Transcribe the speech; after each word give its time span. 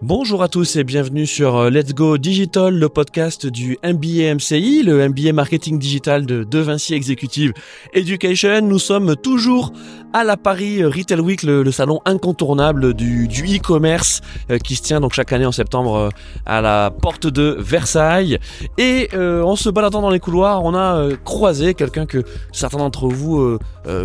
Bonjour 0.00 0.44
à 0.44 0.48
tous 0.48 0.76
et 0.76 0.84
bienvenue 0.84 1.26
sur 1.26 1.56
euh, 1.56 1.70
Let's 1.70 1.92
Go 1.92 2.18
Digital, 2.18 2.72
le 2.72 2.88
podcast 2.88 3.48
du 3.48 3.76
MBA 3.82 4.32
MCI, 4.32 4.84
le 4.84 5.08
MBA 5.08 5.32
Marketing 5.32 5.76
Digital 5.76 6.24
de 6.24 6.44
De 6.44 6.60
Vinci 6.60 6.94
Executive 6.94 7.52
Education. 7.94 8.60
Nous 8.62 8.78
sommes 8.78 9.16
toujours 9.16 9.72
à 10.12 10.22
la 10.22 10.36
Paris 10.36 10.84
Retail 10.84 11.18
Week, 11.18 11.42
le, 11.42 11.68
salon 11.72 12.00
incontournable 12.04 12.94
du, 12.94 13.26
e-commerce 13.26 14.20
euh, 14.52 14.58
qui 14.58 14.76
se 14.76 14.82
tient 14.82 15.00
donc 15.00 15.14
chaque 15.14 15.32
année 15.32 15.46
en 15.46 15.52
septembre 15.52 15.96
euh, 15.96 16.08
à 16.46 16.60
la 16.60 16.92
porte 16.92 17.26
de 17.26 17.56
Versailles. 17.58 18.38
Et 18.78 19.08
en 19.16 19.56
se 19.56 19.68
baladant 19.68 20.00
dans 20.00 20.10
les 20.10 20.20
couloirs, 20.20 20.64
on 20.64 20.76
a 20.76 21.08
croisé 21.24 21.74
quelqu'un 21.74 22.06
que 22.06 22.22
certains 22.52 22.78
d'entre 22.78 23.08
vous 23.08 23.58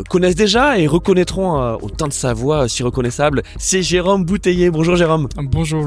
connaissent 0.09 0.35
déjà 0.35 0.79
et 0.79 0.87
reconnaîtront 0.87 1.75
au 1.75 1.89
temps 1.89 2.07
de 2.07 2.13
sa 2.13 2.33
voix 2.33 2.67
si 2.67 2.81
reconnaissable. 2.81 3.43
C'est 3.57 3.83
Jérôme 3.83 4.25
Bouteiller. 4.25 4.71
Bonjour 4.71 4.95
Jérôme. 4.95 5.27
Bonjour. 5.37 5.82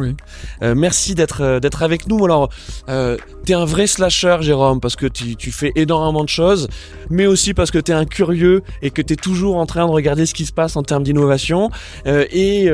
Euh, 0.63 0.75
merci 0.77 1.15
d'être 1.15 1.43
euh, 1.43 1.61
d'être 1.61 1.83
avec 1.83 2.09
nous. 2.09 2.25
Alors, 2.25 2.51
euh, 2.89 3.17
t'es 3.45 3.55
un 3.55 3.65
vrai 3.65 3.87
slasher, 3.87 4.39
Jérôme, 4.41 4.81
parce 4.81 4.97
que 4.97 5.07
tu, 5.07 5.37
fais 5.53 5.73
énormément 5.77 6.25
de 6.25 6.29
choses, 6.29 6.69
mais 7.11 7.27
aussi 7.27 7.55
parce 7.55 7.71
que 7.71 7.79
t'es 7.79 7.93
un 7.93 8.05
curieux 8.05 8.63
et 8.83 8.91
que 8.91 9.03
t'es 9.03 9.17
toujours 9.17 9.57
en 9.57 9.67
train 9.67 9.87
de 9.87 9.91
regarder 9.91 10.27
ce 10.27 10.35
qui 10.35 10.47
se 10.47 10.53
passe 10.53 10.77
en 10.77 10.83
termes 10.83 11.03
d'innovation. 11.03 11.71
et 12.07 12.69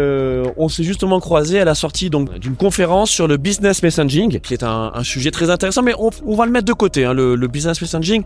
on 0.56 0.68
s'est 0.68 0.84
justement 0.84 1.20
croisé 1.20 1.60
à 1.60 1.64
la 1.64 1.74
sortie 1.74 2.10
donc 2.10 2.38
d'une 2.38 2.56
conférence 2.56 3.10
sur 3.10 3.28
le 3.28 3.36
business 3.36 3.82
messaging, 3.82 4.40
qui 4.40 4.54
est 4.54 4.62
un, 4.62 4.90
sujet 5.02 5.30
très 5.30 5.50
intéressant, 5.50 5.82
mais 5.82 5.94
on, 5.98 6.34
va 6.34 6.46
le 6.46 6.52
mettre 6.52 6.66
de 6.66 6.72
côté, 6.72 7.04
hein, 7.04 7.12
le, 7.12 7.46
business 7.46 7.80
messaging. 7.80 8.22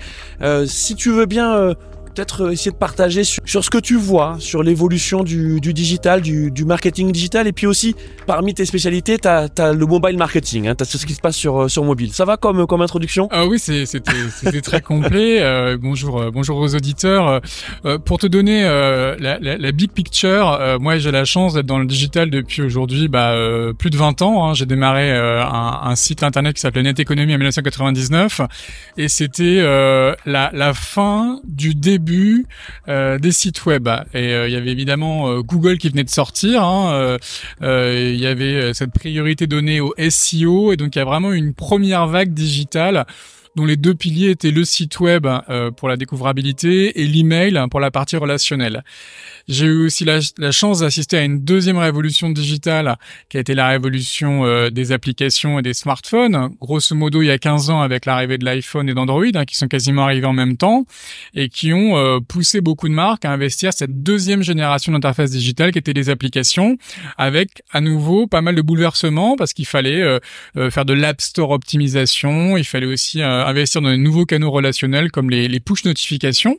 si 0.67 0.95
tu 0.95 1.11
veux 1.11 1.27
bien 1.27 1.75
peut-être 2.17 2.45
euh, 2.45 2.51
essayer 2.51 2.71
de 2.71 2.77
partager 2.77 3.23
sur, 3.25 3.65
ce 3.65 3.71
que 3.71 3.79
tu 3.79 3.97
vois, 3.97 4.37
sur 4.41 4.63
l'évolution 4.63 5.23
du, 5.23 5.61
digital, 5.61 6.23
du, 6.23 6.65
marketing 6.65 7.13
digital, 7.13 7.47
et 7.47 7.53
puis 7.53 7.67
aussi, 7.67 7.95
parmi 8.27 8.55
tes 8.55 8.65
spécialités, 8.65 9.19
tu 9.19 9.29
as, 9.29 9.73
le 9.73 9.87
mobile 9.87 10.17
marketing, 10.17 10.69
hein, 10.69 10.75
tu 10.75 10.83
as 10.83 10.87
ce 10.87 11.05
qui 11.05 11.15
se 11.15 11.21
passe 11.21 11.37
sur, 11.37 11.63
euh, 11.63 11.69
sur 11.69 11.85
mobile. 11.85 12.13
Ça 12.13 12.25
va 12.25 12.37
comme, 12.37 12.67
comme 12.67 12.81
introduction? 12.81 13.29
Ah 13.31 13.47
oui, 13.47 13.59
c'était 13.59 14.61
très 14.63 14.81
complet. 14.81 15.43
Euh, 15.43 15.77
bonjour, 15.81 16.33
bonjour 16.33 16.57
aux 16.57 16.75
auditeurs. 16.75 17.41
pour 18.05 18.19
te 18.19 18.27
donner 18.27 18.63
la, 19.19 19.73
big 19.73 19.91
picture, 19.91 20.79
moi 20.81 20.97
j'ai 20.99 21.11
la 21.11 21.25
chance 21.25 21.55
d'être 21.55 21.67
dans 21.67 21.79
le 21.79 21.87
digital 21.87 22.31
depuis 22.31 22.63
aujourd'hui 22.63 23.09
bah, 23.09 23.35
plus 23.79 23.91
de 23.91 23.97
20 23.97 24.23
ans. 24.23 24.47
Hein. 24.47 24.55
J'ai 24.55 24.65
démarré 24.65 25.13
un, 25.13 25.95
site 25.97 26.23
internet 26.23 26.55
qui 26.55 26.61
s'appelait 26.61 26.83
Net 26.83 26.99
Economy 26.99 27.35
en 27.35 27.39
1999, 27.39 28.41
et 28.97 29.09
c'était 29.09 29.63
la 30.25 30.73
fin 30.75 31.41
du 31.45 31.75
début 31.75 32.06
euh, 32.89 33.19
des 33.19 33.33
sites 33.33 33.65
web. 33.67 33.89
Et 34.15 34.33
euh, 34.33 34.49
il 34.49 34.53
y 34.53 34.57
avait 34.57 34.71
évidemment 34.71 35.29
euh, 35.29 35.41
Google 35.43 35.79
qui 35.79 35.89
venait 35.89 36.05
de 36.05 36.11
sortir. 36.11 36.63
Hein, 36.63 37.19
il 37.61 38.17
y 38.17 38.27
avait 38.27 38.75
cette 38.75 38.93
priorité 38.93 39.47
donnée 39.47 39.81
au 39.81 39.95
SEO 40.09 40.73
et 40.73 40.77
donc 40.77 40.97
il 40.97 40.99
y 40.99 41.03
a 41.03 41.05
vraiment 41.05 41.33
une 41.33 41.55
première 41.55 42.07
vague 42.07 42.33
digitale 42.33 43.07
dont 43.57 43.65
les 43.65 43.77
deux 43.77 43.95
piliers 43.95 44.31
étaient 44.31 44.51
le 44.51 44.65
site 44.65 45.01
web 45.01 45.27
euh, 45.27 45.71
pour 45.71 45.89
la 45.89 45.97
découvrabilité 45.97 47.01
et 47.01 47.07
l'email 47.07 47.59
pour 47.71 47.81
la 47.81 47.91
partie 47.91 48.17
relationnelle. 48.17 48.85
J'ai 49.49 49.65
eu 49.65 49.87
aussi 49.87 50.05
la, 50.05 50.21
chance 50.51 50.81
d'assister 50.81 51.17
à 51.17 51.23
une 51.23 51.43
deuxième 51.43 51.79
révolution 51.79 52.31
digitale 52.31 52.97
qui 53.29 53.39
a 53.39 53.41
été 53.41 53.55
la 53.55 53.69
révolution 53.69 54.45
euh, 54.45 54.71
des 54.71 54.93
applications 54.93 55.59
et 55.59 55.63
des 55.63 55.73
smartphones. 55.73 56.51
Grosso 56.61 56.95
modo, 56.95 57.23
il 57.23 57.27
y 57.27 57.31
a 57.31 57.39
15 57.39 57.71
ans 57.71 57.81
avec 57.81 58.05
l'arrivée 58.05 58.37
de 58.37 58.45
l'iPhone 58.45 58.89
et 58.89 58.95
d'Android, 58.95 59.25
hein, 59.35 59.45
qui 59.45 59.57
sont 59.57 59.69
quasiment 59.69 60.03
arrivés 60.03 60.27
en 60.27 60.35
même 60.35 60.57
temps 60.57 60.85
et 61.35 61.49
qui 61.49 61.73
ont 61.73 61.97
euh, 61.97 62.21
poussé 62.21 62.61
beaucoup 62.61 62.89
de 62.89 62.95
marques 62.95 63.25
à 63.25 63.33
investir 63.33 63.73
cette 63.73 64.03
deuxième 64.03 64.43
génération 64.43 64.93
d'interface 64.93 65.31
digitale 65.31 65.73
qui 65.73 65.79
était 65.79 65.95
les 65.95 66.11
applications, 66.11 66.77
avec 67.17 67.63
à 67.73 67.81
nouveau 67.81 68.27
pas 68.27 68.43
mal 68.43 68.55
de 68.55 68.63
bouleversements 68.63 69.37
parce 69.37 69.55
qu'il 69.55 69.67
fallait 69.67 70.19
faire 70.71 70.85
de 70.85 70.93
l'App 70.93 71.21
Store 71.21 71.51
optimisation, 71.51 72.57
il 72.57 72.65
fallait 72.65 72.87
aussi 72.87 73.23
investir 73.47 73.81
dans 73.81 73.91
de 73.91 73.97
nouveaux 73.97 74.27
canaux 74.27 74.51
relationnels 74.51 75.11
comme 75.11 75.31
les, 75.31 75.61
push 75.61 75.85
notifications, 75.85 76.59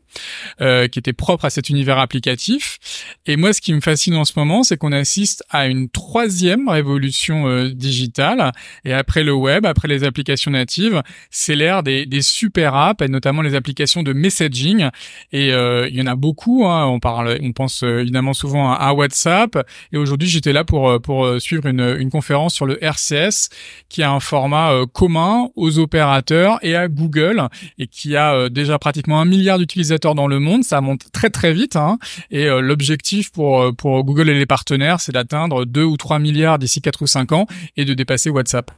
euh, 0.62 0.88
qui 0.88 1.00
étaient 1.00 1.14
propres 1.14 1.46
à 1.46 1.50
cet 1.50 1.70
univers 1.70 2.00
applicatif. 2.00 2.80
Et 3.26 3.36
moi, 3.36 3.54
ce 3.54 3.62
qui 3.62 3.74
me 3.74 3.82
fascine 3.82 4.16
en 4.16 4.26
ce 4.26 4.34
moment, 4.36 4.64
c'est 4.64 4.78
qu'on 4.78 4.92
assiste 4.92 5.44
à 5.50 5.68
une 5.68 5.90
troisième 5.90 6.68
révolution 6.68 7.48
euh, 7.48 7.70
digitale. 7.70 8.52
Et 8.86 8.94
après 8.94 9.24
le 9.24 9.34
web, 9.34 9.66
après 9.66 9.88
les 9.88 10.04
applications 10.04 10.52
natives, 10.52 11.02
c'est 11.30 11.56
l'ère 11.56 11.84
des, 11.84 12.08
super 12.22 12.74
apps, 12.76 13.04
et 13.04 13.08
notamment 13.08 13.42
les 13.42 13.56
applications 13.56 14.04
de 14.04 14.14
messaging. 14.14 14.90
Et 15.32 15.52
euh, 15.54 15.88
il 15.90 15.96
y 15.96 16.02
en 16.02 16.08
a 16.08 16.16
beaucoup. 16.16 16.66
Hein. 16.66 16.86
On 16.88 17.00
parle, 17.00 17.38
on 17.42 17.52
pense 17.52 17.84
évidemment 17.84 18.34
souvent 18.34 18.72
à, 18.72 18.94
WhatsApp. 18.94 19.58
Et 19.92 19.98
aujourd'hui, 19.98 20.28
j'étais 20.28 20.54
là 20.54 20.64
pour 20.64 21.00
pour 21.02 21.40
suivre 21.40 21.68
une, 21.68 21.98
une 22.00 22.10
conférence 22.10 22.56
sur 22.56 22.66
le 22.66 22.84
RCS, 22.84 23.50
qui 23.90 24.02
a 24.02 24.12
un 24.12 24.20
format 24.20 24.72
commun 24.94 25.50
aux 25.56 25.80
opérateurs 25.80 26.60
et 26.62 26.77
Google 26.88 27.48
et 27.78 27.88
qui 27.88 28.16
a 28.16 28.34
euh, 28.34 28.50
déjà 28.50 28.78
pratiquement 28.80 29.20
un 29.20 29.26
milliard 29.26 29.58
d'utilisateurs 29.58 30.16
dans 30.16 30.28
le 30.28 30.40
monde. 30.40 30.64
Ça 30.64 30.82
monte 30.82 31.12
très 31.12 31.30
très 31.30 31.54
vite. 31.54 31.76
Hein. 31.76 31.98
Et 32.32 32.46
euh, 32.46 32.62
l'objectif 32.62 33.32
pour, 33.32 33.62
euh, 33.62 33.72
pour 33.72 34.04
Google 34.04 34.30
et 34.30 34.38
les 34.38 34.46
partenaires, 34.46 35.02
c'est 35.02 35.12
d'atteindre 35.12 35.66
2 35.66 35.84
ou 35.84 35.98
3 35.98 36.20
milliards 36.20 36.60
d'ici 36.60 36.82
4 36.82 37.02
ou 37.02 37.08
5 37.08 37.32
ans 37.32 37.48
et 37.76 37.86
de 37.86 37.94
dépasser 37.94 38.30
WhatsApp. 38.30 38.72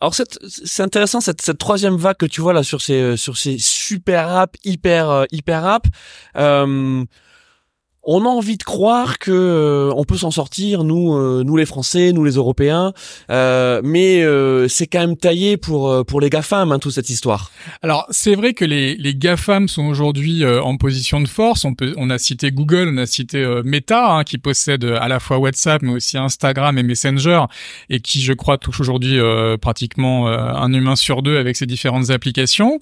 Alors 0.00 0.12
c'est 0.12 0.82
intéressant 0.82 1.20
cette, 1.20 1.40
cette 1.40 1.58
troisième 1.58 1.96
vague 1.96 2.16
que 2.16 2.26
tu 2.26 2.40
vois 2.40 2.52
là 2.52 2.64
sur 2.64 2.82
ces 2.82 3.16
sur 3.16 3.36
ces 3.36 3.56
super 3.58 4.28
apps 4.28 4.58
hyper 4.64 5.24
hyper 5.30 5.64
apps 5.64 5.88
on 8.06 8.24
a 8.24 8.28
envie 8.28 8.56
de 8.56 8.62
croire 8.62 9.18
que 9.18 9.30
euh, 9.30 9.92
on 9.96 10.04
peut 10.04 10.16
s'en 10.16 10.30
sortir, 10.30 10.84
nous, 10.84 11.14
euh, 11.14 11.42
nous 11.44 11.56
les 11.56 11.66
Français, 11.66 12.12
nous 12.12 12.24
les 12.24 12.32
Européens, 12.32 12.92
euh, 13.30 13.80
mais 13.82 14.24
c'est 14.68 14.86
quand 14.86 15.00
même 15.00 15.16
taillé 15.16 15.56
pour 15.56 16.04
pour 16.06 16.20
les 16.20 16.30
gafam, 16.30 16.72
hein, 16.72 16.78
toute 16.78 16.92
cette 16.92 17.10
histoire. 17.10 17.50
Alors 17.82 18.06
c'est 18.10 18.34
vrai 18.34 18.54
que 18.54 18.64
les 18.64 18.96
les 18.96 19.14
gafam 19.14 19.68
sont 19.68 19.84
aujourd'hui 19.84 20.44
en 20.46 20.76
position 20.76 21.20
de 21.20 21.28
force. 21.28 21.64
On 21.64 21.74
peut, 21.74 21.94
on 21.96 22.10
a 22.10 22.18
cité 22.18 22.50
Google, 22.50 22.90
on 22.94 22.98
a 22.98 23.06
cité 23.06 23.44
Meta, 23.64 24.12
hein, 24.12 24.24
qui 24.24 24.38
possède 24.38 24.84
à 24.84 25.08
la 25.08 25.20
fois 25.20 25.38
WhatsApp, 25.38 25.82
mais 25.82 25.92
aussi 25.92 26.18
Instagram 26.18 26.78
et 26.78 26.82
Messenger, 26.82 27.44
et 27.90 28.00
qui, 28.00 28.20
je 28.20 28.32
crois, 28.32 28.58
touche 28.58 28.80
aujourd'hui 28.80 29.18
pratiquement 29.60 30.28
un 30.28 30.72
humain 30.72 30.96
sur 30.96 31.22
deux 31.22 31.38
avec 31.38 31.56
ses 31.56 31.66
différentes 31.66 32.10
applications. 32.10 32.78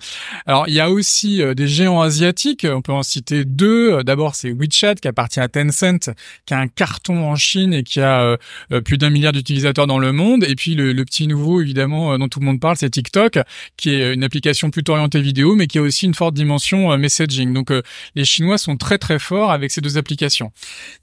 Alors 0.46 0.68
il 0.68 0.74
y 0.74 0.80
a 0.80 0.90
aussi 0.90 1.42
des 1.54 1.68
géants 1.68 2.02
asiatiques. 2.02 2.66
On 2.68 2.82
peut 2.82 2.92
en 2.92 3.02
citer 3.02 3.44
deux. 3.44 4.02
D'abord 4.04 4.34
c'est 4.34 4.50
WeChat 4.50 4.96
qui 4.96 5.08
appartient 5.12 5.40
à 5.40 5.48
Tencent, 5.48 6.10
qui 6.46 6.54
a 6.54 6.58
un 6.58 6.68
carton 6.68 7.30
en 7.30 7.36
Chine 7.36 7.74
et 7.74 7.82
qui 7.82 8.00
a 8.00 8.22
euh, 8.22 8.36
euh, 8.72 8.80
plus 8.80 8.98
d'un 8.98 9.10
milliard 9.10 9.32
d'utilisateurs 9.32 9.86
dans 9.86 9.98
le 9.98 10.12
monde. 10.12 10.44
Et 10.44 10.54
puis 10.54 10.74
le, 10.74 11.04
petit 11.04 11.26
nouveau, 11.26 11.60
évidemment, 11.60 12.12
euh, 12.12 12.18
dont 12.18 12.28
tout 12.28 12.40
le 12.40 12.46
monde 12.46 12.60
parle, 12.60 12.76
c'est 12.76 12.90
TikTok, 12.90 13.38
qui 13.76 13.90
est 13.90 14.14
une 14.14 14.24
application 14.24 14.70
plutôt 14.70 14.92
orientée 14.92 15.20
vidéo, 15.20 15.54
mais 15.54 15.66
qui 15.66 15.78
a 15.78 15.82
aussi 15.82 16.06
une 16.06 16.14
forte 16.14 16.34
dimension 16.34 16.96
messaging. 16.96 17.52
Donc 17.52 17.70
les 18.14 18.24
Chinois 18.24 18.58
sont 18.58 18.76
très 18.76 18.98
très 18.98 19.18
forts 19.18 19.50
avec 19.50 19.70
ces 19.70 19.80
deux 19.80 19.98
applications. 19.98 20.52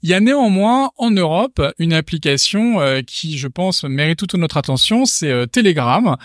Il 0.02 0.10
y 0.10 0.14
a 0.14 0.20
néanmoins 0.20 0.90
en 0.96 1.10
Europe 1.10 1.62
une 1.78 1.92
application 1.92 2.78
qui, 3.06 3.38
je 3.38 3.48
pense, 3.48 3.84
mérite 3.84 4.18
toute 4.18 4.34
notre 4.34 4.56
attention, 4.56 5.04
c'est 5.04 5.46
Telegram, 5.50 6.16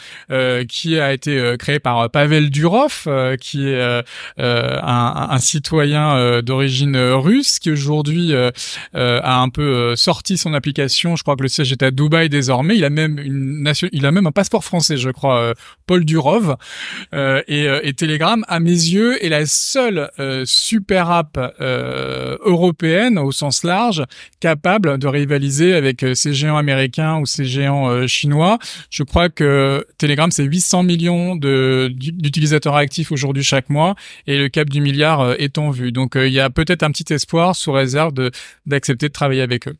qui 0.68 1.00
a 1.00 1.14
été 1.14 1.56
créé 1.60 1.80
par 1.80 2.10
Pavel 2.10 2.50
Durov, 2.50 3.08
qui 3.40 3.68
est 3.68 4.04
un, 4.38 5.28
un, 5.30 5.40
citoyen 5.40 6.42
d'origine 6.42 6.98
russe, 6.98 7.60
qui 7.60 7.70
aujourd'hui 7.76 8.34
euh, 8.34 8.52
euh, 8.96 9.20
a 9.22 9.42
un 9.42 9.50
peu 9.50 9.62
euh, 9.62 9.96
sorti 9.96 10.38
son 10.38 10.54
application. 10.54 11.16
Je 11.16 11.24
crois 11.24 11.36
que 11.36 11.44
le 11.44 11.50
siège 11.50 11.72
est 11.74 11.84
à 11.84 11.92
Dubaï 11.92 12.30
désormais. 12.30 12.78
Il 12.78 12.86
a 12.86 12.90
même 12.90 13.20
une 13.20 13.62
nation, 13.64 13.90
il 13.92 14.06
a 14.06 14.12
même 14.12 14.28
un 14.28 14.32
passeport 14.32 14.64
français, 14.64 14.98
je 14.98 15.10
crois, 15.10 15.54
Paul 15.86 16.06
Durov. 16.06 16.56
et, 17.14 17.68
et 17.84 17.94
Telegram, 17.94 18.44
à 18.48 18.60
mes 18.60 18.70
yeux, 18.70 19.24
est 19.24 19.30
la 19.30 19.46
seule 19.46 20.10
super 20.46 21.12
app 21.12 21.38
européenne 21.60 23.18
au 23.18 23.32
sens 23.32 23.64
large 23.64 24.04
capable 24.40 24.98
de 24.98 25.08
rivaliser 25.08 25.74
avec 25.74 26.06
ces 26.14 26.34
géants 26.34 26.58
américains 26.58 27.20
ou 27.20 27.26
ces 27.26 27.46
géants 27.46 28.08
chinois. 28.08 28.58
Je 28.90 29.04
crois 29.04 29.30
que 29.30 29.86
Telegram, 29.98 30.32
c'est 30.32 30.44
800 30.44 30.84
millions 30.84 31.36
d'utilisateurs 31.36 32.76
actifs 32.76 33.12
aujourd'hui 33.12 33.44
chaque 33.44 33.70
mois 33.70 33.96
et 34.28 34.38
le 34.38 34.50
cap 34.50 34.70
du 34.70 34.82
milliard 34.82 35.34
est 35.40 35.58
en 35.58 35.72
vue. 35.72 35.92
Donc 35.92 36.14
il 36.16 36.34
y 36.34 36.40
a 36.40 36.50
peut-être 36.50 36.84
un 36.84 36.92
petit 36.92 37.14
espoir 37.14 37.56
sous 37.66 37.74
réserve 37.74 38.14
d'accepter 38.66 39.08
de 39.08 39.14
travailler 39.14 39.42
avec 39.42 39.68
eux. 39.68 39.76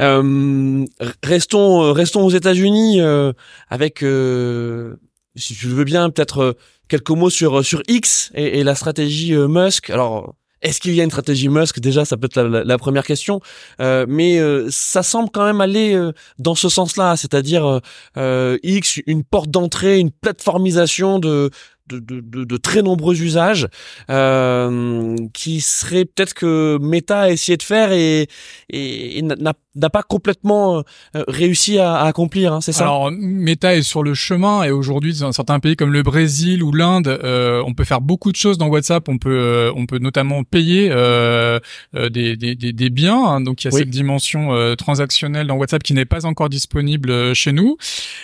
Euh, 0.00 0.84
restons 1.22 1.82
euh, 1.82 1.92
restons 1.92 2.22
aux 2.24 2.30
États-Unis 2.30 3.00
euh, 3.00 3.32
avec 3.68 4.02
euh, 4.02 4.96
si 5.36 5.54
tu 5.54 5.66
veux 5.66 5.84
bien 5.84 6.10
peut-être 6.10 6.56
quelques 6.88 7.10
mots 7.10 7.30
sur 7.30 7.64
sur 7.64 7.82
X 7.88 8.32
et, 8.34 8.58
et 8.58 8.64
la 8.64 8.74
stratégie 8.74 9.34
Musk. 9.36 9.90
Alors 9.90 10.34
est-ce 10.62 10.78
qu'il 10.80 10.94
y 10.94 11.00
a 11.00 11.04
une 11.04 11.10
stratégie 11.10 11.48
Musk? 11.48 11.80
Déjà, 11.80 12.04
ça 12.04 12.18
peut 12.18 12.26
être 12.26 12.42
la, 12.42 12.64
la 12.64 12.78
première 12.78 13.06
question, 13.06 13.40
euh, 13.80 14.04
mais 14.06 14.38
ça 14.68 15.02
semble 15.02 15.30
quand 15.30 15.46
même 15.46 15.62
aller 15.62 15.98
dans 16.38 16.54
ce 16.54 16.68
sens-là, 16.68 17.16
c'est-à-dire 17.16 17.80
euh, 18.18 18.58
X, 18.62 19.00
une 19.06 19.24
porte 19.24 19.50
d'entrée, 19.50 19.98
une 19.98 20.10
plateformisation 20.10 21.18
de 21.18 21.50
de, 21.92 22.56
très 22.56 22.82
nombreux 22.82 23.20
usages 23.22 23.68
euh, 24.10 25.16
qui 25.32 25.60
serait 25.60 26.04
peut-être 26.04 26.34
que 26.34 26.78
Meta 26.80 27.22
a 27.22 27.30
essayé 27.30 27.56
de 27.56 27.62
faire 27.62 27.92
et, 27.92 28.28
et, 28.70 29.22
n'a 29.22 29.90
pas 29.90 30.02
complètement 30.02 30.78
euh, 31.14 31.24
réussi 31.28 31.78
à, 31.78 32.02
accomplir, 32.02 32.52
hein, 32.52 32.60
c'est 32.60 32.72
ça? 32.72 32.84
Alors 32.84 33.10
Meta 33.12 33.74
est 33.74 33.82
sur 33.82 34.02
le 34.02 34.14
chemin 34.14 34.64
et 34.64 34.70
aujourd'hui 34.70 35.18
dans 35.20 35.32
certains 35.32 35.60
pays 35.60 35.76
comme 35.76 35.92
le 35.92 36.02
Brésil 36.02 36.62
ou 36.62 36.72
l'Inde, 36.72 37.08
euh, 37.08 37.62
on 37.66 37.74
peut 37.74 37.84
faire 37.84 38.00
beaucoup 38.00 38.32
de 38.32 38.36
choses 38.36 38.58
dans 38.58 38.68
WhatsApp. 38.68 39.08
On 39.08 39.18
peut 39.18 39.70
on 39.74 39.86
peut 39.86 39.98
notamment 39.98 40.44
payer 40.44 40.88
des, 40.90 42.36
des, 42.36 42.54
des, 42.54 42.90
biens, 42.90 43.24
hein. 43.24 43.40
donc 43.40 43.62
il 43.62 43.66
y 43.66 43.68
a 43.68 43.70
cette 43.70 43.90
dimension 43.90 44.74
transactionnelle 44.76 45.46
dans 45.46 45.56
WhatsApp 45.56 45.82
qui 45.82 45.94
n'est 45.94 46.04
pas 46.04 46.26
encore 46.26 46.48
disponible 46.48 47.34
chez 47.34 47.52
nous. 47.52 47.76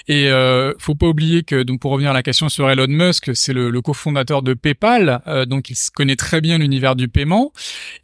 Et 0.08 0.28
faut 0.78 0.94
pas 0.94 1.06
oublier 1.06 1.42
que 1.42 1.62
donc 1.62 1.80
pour 1.80 1.92
revenir 1.92 2.10
à 2.10 2.14
la 2.14 2.22
question 2.22 2.48
sur 2.48 2.68
Elon 2.70 2.86
Musk, 2.88 3.30
c'est 3.34 3.52
le, 3.56 3.80
cofondateur 3.82 4.42
de 4.42 4.54
PayPal, 4.54 5.20
euh, 5.26 5.46
donc 5.46 5.70
il 5.70 5.76
connaît 5.94 6.16
très 6.16 6.40
bien 6.40 6.58
l'univers 6.58 6.96
du 6.96 7.08
paiement. 7.08 7.52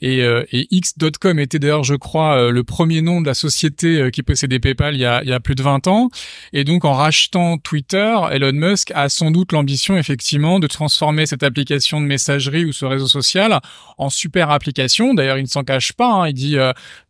Et, 0.00 0.22
euh, 0.22 0.44
X.com 0.52 1.38
était 1.38 1.58
d'ailleurs, 1.58 1.84
je 1.84 1.94
crois, 1.94 2.36
euh, 2.36 2.50
le 2.50 2.64
premier 2.64 3.02
nom 3.02 3.20
de 3.20 3.26
la 3.26 3.34
société 3.34 4.10
qui 4.12 4.22
possédait 4.22 4.58
PayPal 4.58 4.94
il 4.94 5.00
y, 5.00 5.04
a, 5.04 5.22
il 5.22 5.28
y 5.28 5.32
a 5.32 5.40
plus 5.40 5.54
de 5.54 5.62
20 5.62 5.86
ans. 5.86 6.10
Et 6.52 6.64
donc 6.64 6.84
en 6.84 6.92
rachetant 6.92 7.58
Twitter, 7.58 8.16
Elon 8.30 8.52
Musk 8.52 8.92
a 8.94 9.08
sans 9.08 9.30
doute 9.30 9.52
l'ambition 9.52 9.96
effectivement 9.96 10.60
de 10.60 10.66
transformer 10.66 11.26
cette 11.26 11.42
application 11.42 12.00
de 12.00 12.06
messagerie 12.06 12.64
ou 12.64 12.72
ce 12.72 12.84
réseau 12.84 13.06
social 13.06 13.60
en 13.98 14.10
super 14.10 14.50
application. 14.50 15.14
D'ailleurs, 15.14 15.38
il 15.38 15.42
ne 15.42 15.48
s'en 15.48 15.64
cache 15.64 15.92
pas. 15.92 16.12
Hein. 16.12 16.28
il 16.28 16.34
dit 16.34 16.56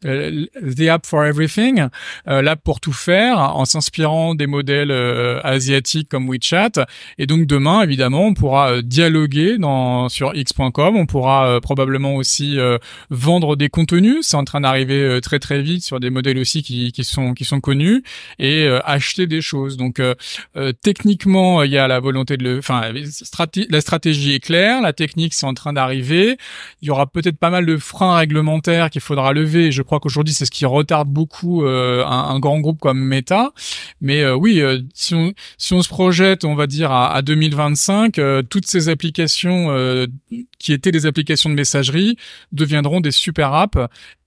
the 0.03 0.89
app 0.89 1.07
for 1.07 1.25
everything, 1.25 1.87
l'app 2.27 2.63
pour 2.63 2.81
tout 2.81 2.93
faire, 2.93 3.39
en 3.39 3.65
s'inspirant 3.65 4.35
des 4.35 4.47
modèles 4.47 4.93
asiatiques 5.45 6.09
comme 6.09 6.29
WeChat. 6.29 6.87
Et 7.19 7.27
donc 7.27 7.47
demain, 7.47 7.83
évidemment, 7.83 8.32
on 8.33 8.35
pourra 8.35 8.73
euh, 8.73 8.83
dialoguer 8.83 9.59
dans 9.59 10.09
sur 10.09 10.35
x.com, 10.35 10.97
on 10.97 11.05
pourra 11.05 11.47
euh, 11.47 11.61
probablement 11.61 12.15
aussi 12.15 12.59
euh, 12.59 12.79
vendre 13.11 13.57
des 13.57 13.69
contenus, 13.69 14.27
c'est 14.27 14.37
en 14.39 14.45
train 14.45 14.63
d'arriver 14.63 15.21
très 15.23 15.39
très 15.39 15.61
vite 15.61 15.85
sur 15.85 16.01
des 16.01 16.09
modèles 16.09 16.39
aussi 16.39 16.63
qui, 16.63 16.93
sont 17.05 17.35
qui 17.35 17.45
sont 17.45 17.61
connus 17.61 18.03
et 18.39 18.67
acheter 18.85 19.27
des 19.27 19.41
choses. 19.41 19.77
Donc 19.77 20.01
techniquement, 20.81 21.63
il 21.63 21.71
y 21.71 21.79
a 21.79 21.87
la 21.89 22.01
volonté 22.01 22.37
de 22.37 22.45
le 22.45 22.59
enfin 22.59 22.83
la 23.71 23.81
stratégie 23.81 24.35
est 24.35 24.41
claire, 24.41 24.81
la 24.81 24.93
technique 24.93 25.35
c'est 25.35 25.47
en 25.47 25.55
train 25.55 25.73
d'arriver. 25.73 26.37
Il 26.81 26.89
y 26.89 26.91
aura 26.91 27.07
peut-être 27.07 27.37
pas 27.37 27.51
mal 27.51 27.67
de 27.67 27.77
freins 27.77 28.17
réglementaires 28.17 28.91
qu'il 28.91 29.01
faudra 29.01 29.33
lever, 29.33 29.73
je 29.73 29.83
crois 29.83 30.01
qu'aujourd'hui 30.01 30.33
c'est 30.33 30.47
ce 30.47 30.51
qui 30.51 30.65
retarde 30.65 31.09
beaucoup 31.09 31.65
un, 31.65 32.39
grand 32.39 32.61
groupe 32.61 32.81
comme 32.81 33.01
Meta. 33.01 33.53
Mais 34.01 34.29
oui, 34.31 34.63
si 34.95 35.15
on 35.15 35.83
se 35.83 35.89
projette, 35.89 36.45
on 36.45 36.55
va 36.55 36.67
dire 36.67 36.93
à 36.93 37.21
2025 37.23 38.19
euh, 38.23 38.43
toutes 38.43 38.67
ces 38.67 38.89
applications 38.89 39.71
euh, 39.71 40.07
qui 40.59 40.73
étaient 40.73 40.93
des 40.93 41.07
applications 41.07 41.51
de 41.51 41.55
messagerie 41.55 42.17
deviendront 42.53 43.01
des 43.01 43.11
super 43.11 43.53
apps 43.53 43.79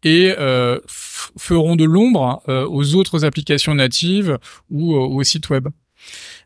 et 0.04 0.34
euh, 0.38 0.80
feront 0.88 1.76
de 1.76 1.84
l'ombre 1.84 2.44
aux 2.48 2.96
autres 2.96 3.26
applications 3.26 3.74
natives 3.74 4.38
ou 4.70 4.94
aux 4.96 5.24
sites 5.24 5.50
web. 5.50 5.68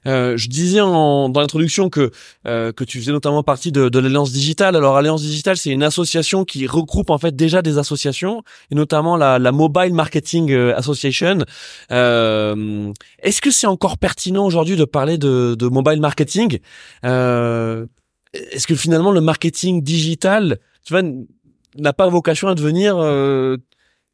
Euh, 0.06 0.38
je 0.38 0.48
disais 0.48 0.80
en, 0.80 1.30
dans 1.30 1.42
l'introduction 1.42 1.90
que 1.90 2.12
euh, 2.48 2.72
que 2.72 2.84
tu 2.84 3.00
faisais 3.00 3.12
notamment 3.12 3.44
partie 3.44 3.72
de, 3.72 3.90
de 3.90 4.00
l'Alliance 4.00 4.32
Digitale. 4.32 4.76
Alors 4.76 4.98
Alliance 4.98 5.22
Digitale, 5.22 5.58
c'est 5.58 5.72
une 5.72 5.84
association 5.84 6.46
qui 6.46 6.68
regroupe 6.68 7.10
en 7.10 7.18
fait 7.18 7.36
déjà 7.36 7.62
des 7.62 7.78
associations 7.78 8.44
et 8.72 8.76
notamment 8.76 9.18
la, 9.18 9.40
la 9.40 9.52
Mobile 9.52 9.94
Marketing 9.94 10.52
euh, 10.52 10.76
Association. 10.76 11.40
Euh, 11.92 12.94
Est-ce 13.22 13.42
que 13.42 13.52
c'est 13.52 13.68
encore 13.68 13.98
pertinent 13.98 14.46
aujourd'hui 14.46 14.76
de 14.76 14.86
parler 14.86 15.18
de, 15.18 15.56
de 15.56 15.68
mobile 15.68 16.00
marketing? 16.00 16.60
Euh, 17.04 17.86
Est-ce 18.34 18.68
que 18.68 18.76
finalement 18.76 19.12
le 19.12 19.22
marketing 19.22 19.84
digital, 19.84 20.60
tu 20.86 20.94
vois, 20.94 21.04
n'a 21.78 21.94
pas 21.94 22.08
vocation 22.08 22.48
à 22.48 22.56
devenir 22.56 22.98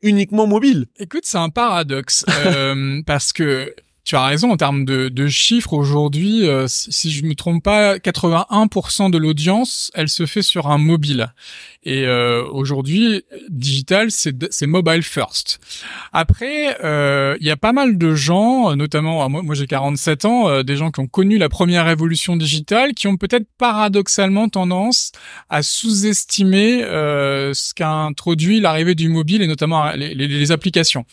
uniquement 0.06 0.48
mobile? 0.48 0.86
Écoute, 0.98 1.24
c'est 1.25 1.38
un 1.38 1.50
paradoxe 1.50 2.25
euh, 2.45 3.01
parce 3.06 3.33
que 3.33 3.74
tu 4.06 4.16
as 4.16 4.24
raison 4.24 4.52
en 4.52 4.57
termes 4.57 4.86
de, 4.86 5.28
chiffres 5.28 5.74
aujourd'hui. 5.74 6.48
Euh, 6.48 6.68
si 6.68 7.12
je 7.12 7.25
me 7.25 7.34
trompe 7.34 7.63
pas, 7.63 7.98
81% 7.98 9.10
de 9.10 9.18
l'audience, 9.18 9.92
elle 9.96 10.10
se 10.10 10.28
fait 10.28 10.44
sur 10.44 10.68
un 10.68 10.78
mobile. 10.78 11.34
Et 11.86 12.08
euh, 12.08 12.44
aujourd'hui, 12.52 13.24
digital, 13.50 14.10
c'est 14.10 14.66
mobile 14.66 15.04
first. 15.04 15.60
Après, 16.14 16.78
euh, 16.84 17.38
il 17.40 17.46
y 17.46 17.52
a 17.52 17.58
pas 17.58 17.74
mal 17.74 18.00
de 18.00 18.16
gens, 18.16 18.76
notamment 18.76 19.30
moi, 19.30 19.44
moi 19.44 19.54
j'ai 19.54 19.68
47 19.68 20.26
ans, 20.26 20.50
euh, 20.50 20.64
des 20.64 20.78
gens 20.78 20.90
qui 20.90 21.00
ont 21.00 21.08
connu 21.08 21.38
la 21.38 21.48
première 21.48 21.86
révolution 21.86 22.38
digitale, 22.38 22.96
qui 22.96 23.08
ont 23.08 23.18
peut-être 23.18 23.46
paradoxalement 23.60 24.50
tendance 24.50 25.12
à 25.50 25.62
sous-estimer 25.62 26.82
ce 26.82 27.74
qu'a 27.76 27.92
introduit 27.92 28.60
l'arrivée 28.60 28.96
du 28.96 29.10
mobile 29.10 29.44
et 29.44 29.48
notamment 29.48 29.92
les, 29.92 30.16
les, 30.16 30.28
les 30.28 30.52
applications. 30.52 31.06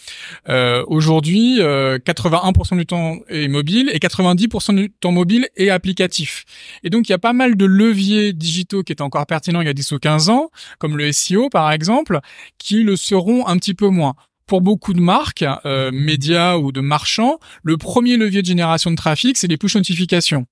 aujourd'hui, 0.86 1.58
81% 1.60 2.78
du 2.78 2.86
temps 2.86 3.16
est 3.28 3.48
mobile 3.48 3.90
et 3.92 3.98
90% 3.98 4.74
du 4.74 4.90
temps 4.90 5.12
mobile 5.12 5.48
est 5.56 5.68
applicatif. 5.68 6.44
Et 6.82 6.90
donc 6.90 7.08
il 7.08 7.12
y 7.12 7.14
a 7.14 7.18
pas 7.18 7.34
mal 7.34 7.56
de 7.56 7.66
leviers 7.66 8.32
digitaux 8.32 8.82
qui 8.82 8.92
étaient 8.92 9.02
encore 9.02 9.26
pertinents 9.26 9.60
il 9.60 9.66
y 9.66 9.70
a 9.70 9.74
10 9.74 9.92
ou 9.92 9.98
15 9.98 10.30
ans 10.30 10.50
comme 10.78 10.96
le 10.96 11.12
SEO 11.12 11.48
par 11.48 11.72
exemple, 11.72 12.20
qui 12.58 12.82
le 12.82 12.96
seront 12.96 13.46
un 13.46 13.56
petit 13.56 13.74
peu 13.74 13.88
moins 13.88 14.14
pour 14.46 14.60
beaucoup 14.60 14.92
de 14.92 15.00
marques, 15.00 15.44
euh, 15.64 15.90
médias 15.92 16.56
ou 16.56 16.72
de 16.72 16.80
marchands, 16.80 17.38
le 17.62 17.76
premier 17.76 18.16
levier 18.16 18.42
de 18.42 18.46
génération 18.46 18.90
de 18.90 18.96
trafic, 18.96 19.36
c'est 19.38 19.46
les 19.46 19.56
push 19.56 19.76
notifications 19.76 20.46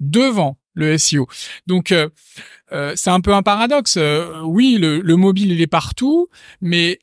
devant 0.00 0.58
le 0.74 0.98
SEO. 0.98 1.26
Donc 1.66 1.92
euh, 1.92 2.08
euh, 2.72 2.94
c'est 2.96 3.10
un 3.10 3.20
peu 3.20 3.32
un 3.32 3.42
paradoxe. 3.42 3.98
oui, 4.42 4.78
le, 4.80 5.00
le, 5.00 5.16
mobile 5.16 5.52
il 5.52 5.60
est 5.60 5.66
partout, 5.66 6.28
mais 6.60 6.98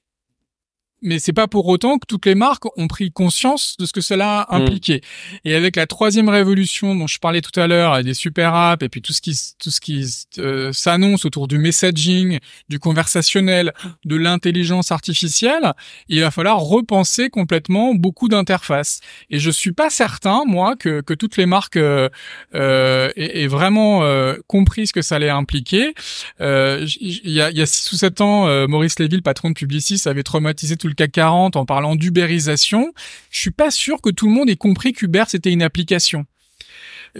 mais 1.03 1.19
c'est 1.19 1.33
pas 1.33 1.47
pour 1.47 1.67
autant 1.67 1.97
que 1.97 2.05
toutes 2.07 2.25
les 2.25 2.35
marques 2.35 2.65
ont 2.77 2.87
pris 2.87 3.11
conscience 3.11 3.75
de 3.77 3.85
ce 3.85 3.93
que 3.93 4.01
cela 4.01 4.47
mm. 4.49 4.55
impliqué. 4.55 5.01
Et 5.45 5.55
avec 5.55 5.75
la 5.75 5.85
troisième 5.85 6.29
révolution 6.29 6.95
dont 6.95 7.07
je 7.07 7.19
parlais 7.19 7.41
tout 7.41 7.57
à 7.59 7.67
l'heure, 7.67 8.03
des 8.03 8.13
super 8.13 8.53
apps 8.55 8.83
et 8.83 8.89
puis 8.89 9.01
tout 9.01 9.13
ce 9.13 9.21
qui 9.21 9.37
tout 9.59 9.71
ce 9.71 9.79
qui 9.81 10.05
euh, 10.39 10.71
s'annonce 10.73 11.25
autour 11.25 11.47
du 11.47 11.57
messaging, 11.57 12.39
du 12.69 12.79
conversationnel, 12.79 13.73
de 14.05 14.15
l'intelligence 14.15 14.91
artificielle, 14.91 15.73
il 16.07 16.21
va 16.21 16.31
falloir 16.31 16.59
repenser 16.59 17.29
complètement 17.29 17.93
beaucoup 17.93 18.29
d'interfaces. 18.29 19.01
Et 19.29 19.39
je 19.39 19.51
suis 19.51 19.71
pas 19.71 19.89
certain 19.89 20.43
moi 20.45 20.75
que 20.75 21.01
que 21.01 21.13
toutes 21.13 21.37
les 21.37 21.45
marques 21.45 21.77
euh, 21.77 22.09
euh 22.55 23.11
aient, 23.15 23.47
vraiment 23.47 24.03
euh, 24.03 24.35
compris 24.47 24.87
ce 24.87 24.93
que 24.93 25.01
ça 25.01 25.15
allait 25.15 25.29
impliquer. 25.29 25.93
Euh, 26.41 26.85
il 26.99 27.29
y 27.29 27.41
a 27.41 27.49
il 27.49 27.57
y 27.57 27.61
a 27.61 27.65
six 27.65 27.91
ou 27.91 27.95
sept 27.95 28.21
ans, 28.21 28.67
Maurice 28.67 28.99
Lévy, 28.99 29.21
patron 29.21 29.49
de 29.49 29.53
Publicis, 29.53 30.01
avait 30.05 30.23
traumatisé 30.23 30.77
tout 30.77 30.87
le 30.87 30.92
CAC 30.93 31.11
40 31.11 31.55
en 31.55 31.65
parlant 31.65 31.95
d'ubérisation, 31.95 32.93
je 33.29 33.39
suis 33.39 33.51
pas 33.51 33.71
sûr 33.71 34.01
que 34.01 34.09
tout 34.09 34.27
le 34.27 34.33
monde 34.33 34.49
ait 34.49 34.55
compris 34.55 34.93
qu'Uber 34.93 35.23
c'était 35.27 35.51
une 35.51 35.63
application. 35.63 36.25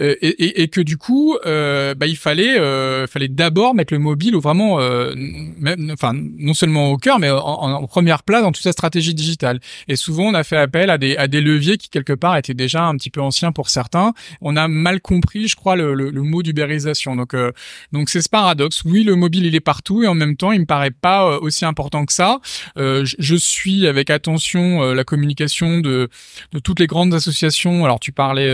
Euh, 0.00 0.16
et, 0.20 0.28
et, 0.28 0.62
et, 0.62 0.68
que 0.68 0.80
du 0.80 0.96
coup, 0.96 1.36
euh, 1.46 1.94
bah, 1.94 2.06
il 2.06 2.16
fallait, 2.16 2.58
euh, 2.58 3.06
fallait 3.06 3.28
d'abord 3.28 3.74
mettre 3.74 3.92
le 3.92 4.00
mobile 4.00 4.36
vraiment, 4.36 4.80
euh, 4.80 5.14
même, 5.16 5.90
enfin, 5.92 6.12
non 6.14 6.52
seulement 6.52 6.90
au 6.90 6.96
cœur, 6.96 7.20
mais 7.20 7.30
en, 7.30 7.86
première 7.86 8.24
place 8.24 8.42
dans 8.42 8.50
toute 8.50 8.64
sa 8.64 8.72
stratégie 8.72 9.14
digitale. 9.14 9.60
Et 9.86 9.94
souvent, 9.94 10.24
on 10.24 10.34
a 10.34 10.42
fait 10.42 10.56
appel 10.56 10.90
à 10.90 10.98
des, 10.98 11.16
à 11.16 11.28
des 11.28 11.40
leviers 11.40 11.76
qui 11.76 11.90
quelque 11.90 12.12
part 12.12 12.36
étaient 12.36 12.54
déjà 12.54 12.84
un 12.84 12.96
petit 12.96 13.10
peu 13.10 13.20
anciens 13.20 13.52
pour 13.52 13.68
certains. 13.68 14.14
On 14.40 14.56
a 14.56 14.66
mal 14.66 15.00
compris, 15.00 15.46
je 15.46 15.54
crois, 15.54 15.76
le, 15.76 15.94
le, 15.94 16.10
le 16.10 16.22
mot 16.22 16.42
d'ubérisation. 16.42 17.14
Donc, 17.14 17.34
euh, 17.34 17.52
donc 17.92 18.08
c'est 18.08 18.22
ce 18.22 18.28
paradoxe. 18.28 18.82
Oui, 18.84 19.04
le 19.04 19.14
mobile 19.14 19.46
il 19.46 19.54
est 19.54 19.60
partout 19.60 20.02
et 20.02 20.08
en 20.08 20.14
même 20.14 20.36
temps, 20.36 20.50
il 20.50 20.60
me 20.60 20.66
paraît 20.66 20.90
pas 20.90 21.38
aussi 21.38 21.64
important 21.64 22.04
que 22.04 22.12
ça. 22.12 22.40
Je, 22.76 23.14
je, 23.18 23.36
suis 23.36 23.86
avec 23.86 24.10
attention 24.10 24.92
la 24.92 25.04
communication 25.04 25.78
de, 25.78 26.08
de 26.52 26.58
toutes 26.58 26.80
les 26.80 26.86
grandes 26.86 27.14
associations. 27.14 27.84
Alors, 27.84 28.00
tu 28.00 28.10
parlais 28.10 28.50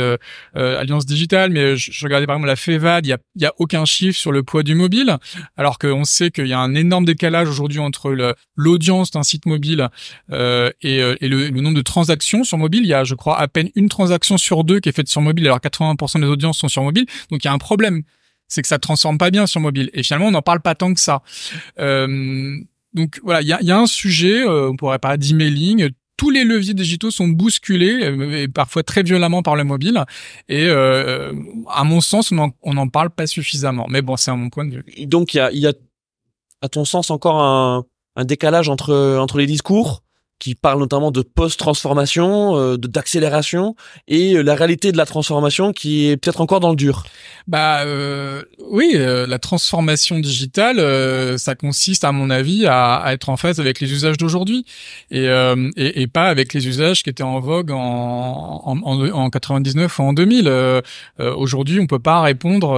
Alliance 0.54 1.06
Digitale 1.06 1.29
mais 1.32 1.76
je, 1.76 2.04
regardais 2.04 2.26
par 2.26 2.37
exemple 2.37 2.49
la 2.49 2.56
FEVAD, 2.56 3.06
il 3.06 3.10
y 3.10 3.12
a, 3.12 3.18
y 3.37 3.46
a 3.46 3.52
aucun 3.58 3.84
chiffre 3.84 4.18
sur 4.18 4.32
le 4.32 4.42
poids 4.42 4.62
du 4.62 4.75
mobile, 4.75 5.16
alors 5.56 5.78
qu'on 5.78 6.04
sait 6.04 6.30
qu'il 6.30 6.46
y 6.46 6.52
a 6.52 6.58
un 6.58 6.75
énorme 6.75 7.04
décalage 7.04 7.49
aujourd'hui 7.49 7.78
entre 7.78 8.37
l'audience 8.56 9.10
d'un 9.10 9.22
site 9.22 9.46
mobile 9.46 9.88
euh, 10.32 10.70
et, 10.82 11.02
euh, 11.02 11.16
et 11.20 11.28
le, 11.28 11.49
le, 11.49 11.60
nombre 11.60 11.76
de 11.76 11.82
transactions 11.82 12.44
sur 12.44 12.58
mobile. 12.58 12.82
Il 12.84 12.88
y 12.88 12.94
a, 12.94 13.04
je 13.04 13.14
crois, 13.14 13.38
à 13.38 13.49
peine 13.49 13.70
une 13.75 13.88
transaction 13.88 14.38
sur 14.38 14.64
deux 14.64 14.80
qui 14.80 14.88
est 14.88 14.92
faite 14.92 15.08
sur 15.08 15.20
mobile, 15.20 15.46
alors 15.46 15.58
80% 15.60 16.20
des 16.20 16.26
audiences 16.26 16.58
sont 16.58 16.68
sur 16.68 16.82
mobile. 16.82 17.06
Donc 17.30 17.44
il 17.44 17.46
y 17.46 17.50
a 17.50 17.52
un 17.52 17.58
problème, 17.58 18.02
c'est 18.49 18.62
que 18.62 18.68
ça 18.68 18.78
transforme 18.78 19.18
pas 19.18 19.30
bien 19.30 19.46
sur 19.46 19.60
mobile. 19.60 19.90
Et 19.94 20.02
finalement, 20.02 20.28
on 20.28 20.32
n'en 20.32 20.42
parle 20.42 20.60
pas 20.60 20.75
tant 20.75 20.92
que 20.92 21.00
ça. 21.00 21.22
Euh, 21.78 22.58
donc 22.92 23.20
voilà, 23.22 23.40
il 23.40 23.46
y 23.46 23.52
a, 23.52 23.62
y 23.62 23.70
a, 23.70 23.78
un 23.78 23.87
sujet, 23.87 24.42
euh, 24.42 24.70
on 24.70 24.76
pourrait 24.76 24.99
parler 24.99 25.18
d'emailing, 25.18 25.90
tous 26.20 26.28
les 26.28 26.44
leviers 26.44 26.74
digitaux 26.74 27.10
sont 27.10 27.28
bousculés, 27.28 27.98
euh, 28.02 28.42
et 28.42 28.46
parfois 28.46 28.82
très 28.82 29.02
violemment 29.02 29.42
par 29.42 29.56
le 29.56 29.64
mobile. 29.64 30.04
Et 30.50 30.66
euh, 30.66 31.32
à 31.66 31.82
mon 31.84 32.02
sens, 32.02 32.30
on 32.30 32.74
n'en 32.74 32.88
parle 32.88 33.08
pas 33.08 33.26
suffisamment. 33.26 33.86
Mais 33.88 34.02
bon, 34.02 34.18
c'est 34.18 34.30
à 34.30 34.36
mon 34.36 34.50
point 34.50 34.66
de 34.66 34.74
vue. 34.76 35.06
Donc 35.06 35.32
il 35.32 35.38
y 35.38 35.40
a, 35.40 35.50
y 35.50 35.66
a, 35.66 35.72
à 36.60 36.68
ton 36.68 36.84
sens, 36.84 37.10
encore 37.10 37.40
un, 37.40 37.86
un 38.16 38.24
décalage 38.26 38.68
entre 38.68 39.16
entre 39.16 39.38
les 39.38 39.46
discours? 39.46 40.02
Qui 40.40 40.56
parle 40.56 40.80
notamment 40.80 41.12
de 41.12 41.20
post-transformation, 41.20 42.56
euh, 42.56 42.76
d'accélération 42.76 43.76
et 44.09 44.35
euh, 44.35 44.42
la 44.42 44.54
réalité 44.56 44.90
de 44.90 44.97
la 44.97 45.06
transformation 45.06 45.73
qui 45.73 46.09
est 46.09 46.16
peut-être 46.16 46.40
encore 46.40 46.59
dans 46.59 46.70
le 46.70 46.76
dur. 46.76 47.04
Bah 47.47 47.82
euh, 47.82 48.42
oui, 48.70 48.92
euh, 48.94 49.26
la 49.26 49.38
transformation 49.38 50.18
digitale, 50.18 50.80
ça 51.38 51.54
consiste 51.54 52.04
à 52.04 52.12
mon 52.12 52.30
avis 52.30 52.66
à, 52.66 52.97
à, 52.97 53.12
être 53.12 53.28
en 53.28 53.37
phase 53.37 53.61
avec 53.61 53.80
les 53.80 53.92
usages 53.92 54.16
d'aujourd'hui 54.16 54.64
et, 55.11 55.26
et, 55.76 56.02
et, 56.02 56.06
pas 56.06 56.28
avec 56.28 56.54
les 56.54 56.66
usages 56.66 57.02
qui 57.02 57.11
étaient 57.11 57.23
en 57.23 57.38
vogue 57.38 57.70
en, 57.70 58.62
en, 58.64 58.78
en, 58.82 59.11
en 59.11 59.30
99 59.30 59.99
ou 59.99 60.02
en 60.02 60.12
2000. 60.14 60.82
aujourd'hui, 61.18 61.80
on 61.80 61.87
peut 61.87 61.99
pas 61.99 62.23
répondre. 62.23 62.70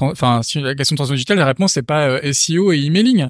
Enfin, 0.00 0.42
si 0.42 0.60
la 0.60 0.74
question 0.76 0.94
de 0.94 0.98
transformation 0.98 1.14
digitale, 1.14 1.38
la 1.38 1.46
réponse 1.46 1.72
c'est 1.72 1.82
pas 1.82 2.20
SEO 2.32 2.72
et 2.72 2.78
emailing. 2.84 3.28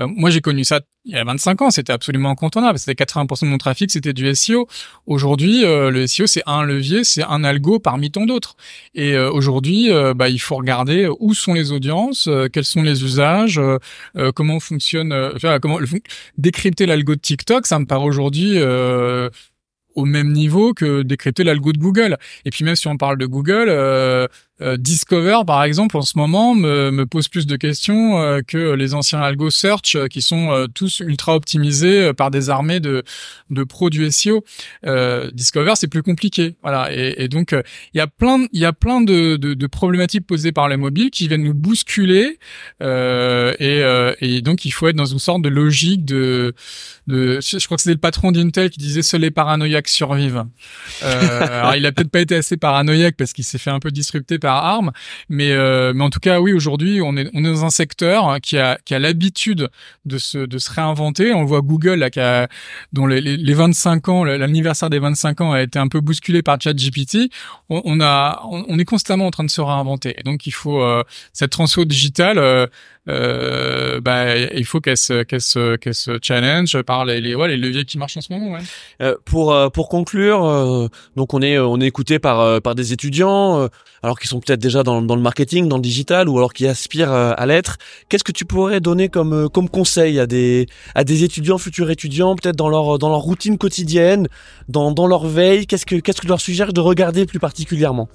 Euh, 0.00 0.06
moi, 0.06 0.30
j'ai 0.30 0.40
connu 0.40 0.64
ça 0.64 0.80
il 1.06 1.12
y 1.12 1.16
a 1.16 1.24
25 1.24 1.60
ans, 1.60 1.70
c'était 1.70 1.92
absolument 1.92 2.30
incontournable. 2.30 2.78
C'était 2.78 3.04
80% 3.04 3.42
de 3.42 3.50
mon 3.50 3.58
trafic, 3.58 3.90
c'était 3.90 4.14
du 4.14 4.34
SEO. 4.34 4.66
Aujourd'hui, 5.06 5.62
euh, 5.64 5.90
le 5.90 6.06
SEO, 6.06 6.26
c'est 6.26 6.42
un 6.46 6.64
levier, 6.64 7.04
c'est 7.04 7.22
un 7.22 7.44
algo 7.44 7.78
parmi 7.78 8.10
tant 8.10 8.24
d'autres. 8.24 8.56
Et 8.94 9.12
euh, 9.12 9.30
aujourd'hui, 9.30 9.90
bah, 10.16 10.30
il 10.30 10.38
faut 10.38 10.56
regarder 10.56 11.06
où 11.20 11.34
sont 11.34 11.52
les 11.52 11.72
audiences, 11.72 12.28
quels 12.52 12.64
sont 12.64 12.82
les 12.82 13.04
usages, 13.04 13.60
comment 14.34 14.60
fonctionne, 14.60 15.14
comment 15.60 15.78
décrypter 16.38 16.86
l'algo 16.86 17.14
de 17.14 17.20
TikTok. 17.20 17.66
Ça 17.66 17.78
me 17.78 17.84
paraît 17.84 18.04
aujourd'hui 18.04 18.58
au 19.94 20.04
même 20.04 20.32
niveau 20.32 20.74
que 20.74 21.02
décrypter 21.02 21.44
l'algo 21.44 21.72
de 21.72 21.78
Google. 21.78 22.16
Et 22.44 22.50
puis 22.50 22.64
même 22.64 22.76
si 22.76 22.88
on 22.88 22.96
parle 22.96 23.18
de 23.18 23.26
Google, 23.26 23.68
euh, 24.60 24.76
Discover, 24.76 25.40
par 25.44 25.64
exemple, 25.64 25.96
en 25.96 26.02
ce 26.02 26.16
moment, 26.16 26.54
me, 26.54 26.92
me 26.92 27.06
pose 27.06 27.26
plus 27.26 27.44
de 27.46 27.56
questions 27.56 28.20
euh, 28.20 28.40
que 28.46 28.74
les 28.74 28.94
anciens 28.94 29.20
algo 29.20 29.50
search 29.50 29.96
euh, 29.96 30.06
qui 30.06 30.22
sont 30.22 30.68
tous 30.74 31.00
ultra 31.00 31.34
optimisés 31.34 32.12
par 32.14 32.30
des 32.30 32.50
armées 32.50 32.78
de, 32.78 33.02
de 33.50 33.64
pros 33.64 33.90
du 33.90 34.10
SEO. 34.10 34.44
Discover, 35.32 35.72
c'est 35.74 35.88
plus 35.88 36.02
compliqué. 36.02 36.56
Voilà. 36.62 36.92
Et, 36.92 37.24
et 37.24 37.28
donc, 37.28 37.52
il 37.52 37.98
y 37.98 38.00
a 38.00 38.06
plein, 38.06 38.46
il 38.52 38.60
y 38.60 38.64
a 38.64 38.72
plein 38.72 39.00
de, 39.00 39.36
de, 39.36 39.54
de, 39.54 39.66
problématiques 39.66 40.26
posées 40.26 40.52
par 40.52 40.68
les 40.68 40.76
mobiles 40.76 41.10
qui 41.10 41.26
viennent 41.26 41.42
nous 41.42 41.54
bousculer. 41.54 42.38
et, 42.80 44.14
et 44.20 44.40
donc, 44.42 44.64
il 44.64 44.70
faut 44.70 44.88
être 44.88 44.96
dans 44.96 45.04
une 45.04 45.18
sorte 45.18 45.42
de 45.42 45.48
logique 45.48 46.04
de, 46.04 46.54
de 47.06 47.40
je 47.40 47.64
crois 47.64 47.76
que 47.76 47.82
c'était 47.82 47.94
le 47.94 48.00
patron 48.00 48.32
d'Intel 48.32 48.70
qui 48.70 48.78
disait 48.78 49.02
seuls 49.02 49.22
les 49.22 49.30
paranoïaques 49.30 49.88
survivent. 49.88 50.44
alors, 51.02 51.74
il 51.74 51.84
a 51.86 51.92
peut-être 51.92 52.10
pas 52.10 52.20
été 52.20 52.36
assez 52.36 52.56
paranoïaque 52.56 53.16
parce 53.16 53.32
qu'il 53.32 53.44
s'est 53.44 53.58
fait 53.58 53.70
un 53.70 53.80
peu 53.80 53.90
disrupter 53.90 54.38
par. 54.44 54.82
Mais, 55.30 55.52
euh, 55.52 55.92
mais 55.94 56.04
en 56.04 56.10
tout 56.10 56.20
cas, 56.20 56.38
oui, 56.38 56.52
aujourd'hui, 56.52 57.00
on 57.02 57.16
est, 57.16 57.30
on 57.32 57.38
est 57.44 57.48
dans 57.48 57.64
un 57.64 57.70
secteur 57.70 58.36
qui 58.42 58.58
a, 58.58 58.78
qui 58.84 58.94
a 58.94 58.98
l'habitude 58.98 59.70
de 60.04 60.18
se, 60.18 60.38
de 60.38 60.58
se 60.58 60.70
réinventer. 60.70 61.32
On 61.32 61.44
voit 61.44 61.62
Google, 61.62 61.94
là, 61.94 62.10
qui 62.10 62.20
dont 62.92 63.06
les, 63.06 63.20
les 63.20 63.54
25 63.54 64.08
ans, 64.08 64.24
l'anniversaire 64.24 64.90
des 64.90 64.98
25 64.98 65.40
ans 65.40 65.52
a 65.52 65.62
été 65.62 65.78
un 65.78 65.88
peu 65.88 66.00
bousculé 66.00 66.42
par 66.42 66.60
ChatGPT. 66.60 67.30
On, 67.70 67.80
on 67.84 68.00
a, 68.00 68.42
on, 68.44 68.78
est 68.78 68.84
constamment 68.84 69.26
en 69.26 69.30
train 69.30 69.44
de 69.44 69.50
se 69.50 69.62
réinventer. 69.62 70.16
Donc, 70.24 70.46
il 70.46 70.52
faut 70.52 70.82
euh, 70.82 71.02
cette 71.32 71.50
transfo 71.50 71.86
digitale. 71.86 72.38
Euh, 72.38 72.66
euh, 73.08 74.00
bah, 74.00 74.36
il 74.36 74.64
faut 74.64 74.80
qu'elle 74.80 74.96
se, 74.96 75.22
qu'elle 75.24 75.40
se, 75.40 75.76
qu'elle 75.76 75.94
se 75.94 76.18
challenge 76.22 76.80
par 76.82 77.04
les, 77.04 77.20
les, 77.20 77.34
ouais, 77.34 77.48
les 77.48 77.56
leviers 77.56 77.84
qui 77.84 77.98
marchent 77.98 78.16
en 78.16 78.22
ce 78.22 78.32
moment. 78.32 78.52
Ouais. 78.52 78.60
Euh, 79.02 79.14
pour 79.24 79.52
euh, 79.52 79.68
pour 79.68 79.88
conclure, 79.88 80.44
euh, 80.44 80.88
donc 81.16 81.34
on 81.34 81.42
est 81.42 81.58
on 81.58 81.80
est 81.80 81.86
écouté 81.86 82.18
par 82.18 82.62
par 82.62 82.74
des 82.74 82.92
étudiants, 82.92 83.68
alors 84.02 84.18
qui 84.18 84.26
sont 84.26 84.40
peut-être 84.40 84.60
déjà 84.60 84.82
dans, 84.82 85.02
dans 85.02 85.16
le 85.16 85.22
marketing, 85.22 85.68
dans 85.68 85.76
le 85.76 85.82
digital, 85.82 86.28
ou 86.28 86.38
alors 86.38 86.52
qui 86.52 86.66
aspirent 86.66 87.12
à 87.12 87.46
l'être. 87.46 87.76
Qu'est-ce 88.08 88.24
que 88.24 88.32
tu 88.32 88.44
pourrais 88.44 88.80
donner 88.80 89.08
comme 89.08 89.48
comme 89.50 89.68
conseil 89.68 90.18
à 90.18 90.26
des 90.26 90.66
à 90.94 91.04
des 91.04 91.24
étudiants, 91.24 91.58
futurs 91.58 91.90
étudiants, 91.90 92.34
peut-être 92.36 92.56
dans 92.56 92.68
leur 92.68 92.98
dans 92.98 93.10
leur 93.10 93.20
routine 93.20 93.58
quotidienne, 93.58 94.28
dans 94.68 94.92
dans 94.92 95.06
leur 95.06 95.26
veille? 95.26 95.66
Qu'est-ce 95.66 95.86
que 95.86 95.96
qu'est-ce 95.96 96.18
que 96.18 96.26
tu 96.26 96.28
leur 96.28 96.40
suggères 96.40 96.72
de 96.72 96.80
regarder 96.80 97.26
plus 97.26 97.38
particulièrement? 97.38 98.08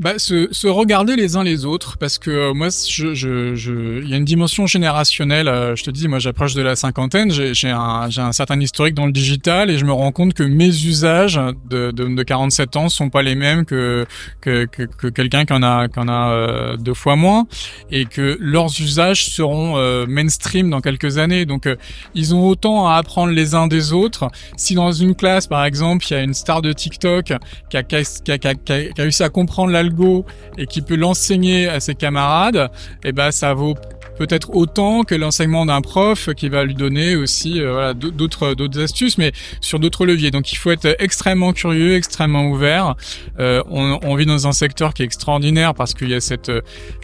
Bah, 0.00 0.18
se, 0.18 0.48
se, 0.50 0.66
regarder 0.66 1.14
les 1.14 1.36
uns 1.36 1.44
les 1.44 1.66
autres, 1.66 1.98
parce 1.98 2.16
que 2.16 2.30
euh, 2.30 2.54
moi, 2.54 2.68
je, 2.70 3.12
je, 3.12 3.54
je, 3.54 4.02
y 4.02 4.14
a 4.14 4.16
une 4.16 4.24
dimension 4.24 4.66
générationnelle. 4.66 5.46
Euh, 5.46 5.76
je 5.76 5.84
te 5.84 5.90
dis, 5.90 6.08
moi, 6.08 6.18
j'approche 6.18 6.54
de 6.54 6.62
la 6.62 6.74
cinquantaine, 6.74 7.30
j'ai 7.30 7.68
un, 7.68 8.08
un 8.16 8.32
certain 8.32 8.58
historique 8.58 8.94
dans 8.94 9.04
le 9.04 9.12
digital, 9.12 9.68
et 9.68 9.76
je 9.76 9.84
me 9.84 9.92
rends 9.92 10.10
compte 10.10 10.32
que 10.32 10.42
mes 10.42 10.68
usages 10.68 11.38
de, 11.68 11.90
de, 11.90 12.14
de 12.14 12.22
47 12.22 12.76
ans 12.76 12.88
sont 12.88 13.10
pas 13.10 13.20
les 13.20 13.34
mêmes 13.34 13.66
que 13.66 14.06
que, 14.40 14.64
que, 14.64 14.84
que 14.84 15.08
quelqu'un 15.08 15.44
qui 15.44 15.52
en 15.52 15.62
a, 15.62 15.88
qui 15.88 15.98
en 15.98 16.08
a 16.08 16.30
euh, 16.30 16.76
deux 16.78 16.94
fois 16.94 17.16
moins, 17.16 17.46
et 17.90 18.06
que 18.06 18.38
leurs 18.40 18.80
usages 18.80 19.26
seront 19.26 19.76
mainstream 20.06 20.70
dans 20.70 20.80
quelques 20.80 21.18
années. 21.18 21.44
Donc, 21.44 21.68
ils 22.14 22.34
ont 22.34 22.46
autant 22.48 22.88
à 22.88 22.94
apprendre 22.94 23.32
les 23.32 23.54
uns 23.54 23.66
des 23.66 23.92
autres. 23.92 24.30
Si 24.56 24.74
dans 24.74 24.92
une 24.92 25.14
classe, 25.14 25.46
par 25.46 25.64
exemple, 25.66 26.06
il 26.08 26.14
y 26.14 26.16
a 26.16 26.22
une 26.22 26.32
star 26.32 26.62
de 26.62 26.72
TikTok 26.72 27.34
qui 27.68 27.76
a, 27.76 27.82
qui 27.82 27.96
a, 27.96 28.02
qui 28.02 28.32
a, 28.32 28.38
qui 28.38 28.48
a, 28.48 28.54
qui 28.54 28.72
a 28.72 29.02
réussi 29.02 29.22
à 29.22 29.28
comprendre 29.28 29.70
l'algorithme 29.72 29.89
et 30.58 30.66
qui 30.66 30.82
peut 30.82 30.96
l'enseigner 30.96 31.68
à 31.68 31.80
ses 31.80 31.94
camarades, 31.94 32.70
eh 33.04 33.12
ben 33.12 33.30
ça 33.30 33.54
vaut 33.54 33.74
peut-être 34.20 34.54
autant 34.54 35.02
que 35.02 35.14
l'enseignement 35.14 35.64
d'un 35.64 35.80
prof 35.80 36.28
qui 36.34 36.50
va 36.50 36.62
lui 36.64 36.74
donner 36.74 37.16
aussi 37.16 37.58
euh, 37.62 37.94
d'autres 37.94 38.78
astuces, 38.78 39.16
mais 39.16 39.32
sur 39.62 39.78
d'autres 39.78 40.04
leviers. 40.04 40.30
Donc 40.30 40.52
il 40.52 40.56
faut 40.56 40.70
être 40.70 40.94
extrêmement 40.98 41.54
curieux, 41.54 41.94
extrêmement 41.94 42.44
ouvert. 42.44 42.96
Euh, 43.38 43.62
on, 43.70 44.14
vit 44.16 44.26
dans 44.26 44.46
un 44.46 44.52
secteur 44.52 44.92
qui 44.92 45.00
est 45.00 45.06
extraordinaire 45.06 45.74
parce 45.74 45.94
qu'il 45.94 46.10
y 46.10 46.14
a 46.14 46.20
cette 46.20 46.52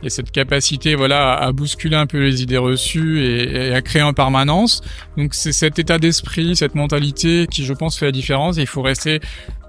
cette 0.09 0.31
capacité 0.31 0.95
voilà 0.95 1.33
à, 1.33 1.53
bousculer 1.53 1.97
un 1.97 2.07
peu 2.07 2.19
les 2.19 2.43
idées 2.43 2.59
reçues 2.59 3.25
et, 3.25 3.73
à 3.73 3.81
créer 3.81 4.03
en 4.03 4.13
permanence. 4.13 4.83
Donc 5.17 5.33
c'est 5.33 5.53
cet 5.53 5.79
état 5.79 5.99
d'esprit, 5.99 6.55
cette 6.55 6.75
mentalité 6.75 7.47
qui 7.51 7.65
je 7.65 7.73
pense 7.73 7.97
fait 7.97 8.05
la 8.05 8.13
différence. 8.13 8.59
Et 8.59 8.61
il 8.61 8.67
faut 8.67 8.83
rester 8.83 9.21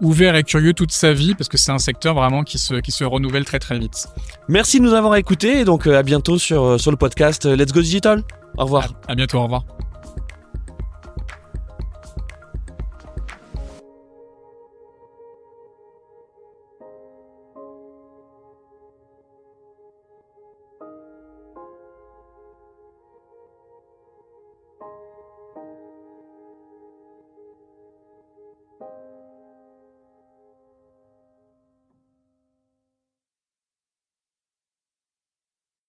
ouvert 0.01 0.35
et 0.35 0.43
curieux 0.43 0.73
toute 0.73 0.91
sa 0.91 1.13
vie 1.13 1.33
parce 1.33 1.47
que 1.47 1.57
c'est 1.57 1.71
un 1.71 1.79
secteur 1.79 2.13
vraiment 2.13 2.43
qui 2.43 2.57
se 2.57 3.03
renouvelle 3.05 3.45
très 3.45 3.59
très 3.59 3.79
vite. 3.79 4.09
Merci 4.49 4.79
de 4.79 4.83
nous 4.83 4.93
avoir 4.93 5.15
écoutés 5.15 5.59
et 5.59 5.65
donc 5.65 5.87
euh, 5.87 5.97
à 5.97 6.03
bientôt 6.03 6.37
sur 6.37 6.77
le 6.77 6.95
podcast 6.97 7.36
Let's 7.45 7.71
Go 7.71 7.81
Digital. 7.81 8.23
Au 8.57 8.63
revoir. 8.63 8.93
À, 9.07 9.15
bientôt, 9.15 9.37
au 9.39 9.43
revoir. 9.43 9.65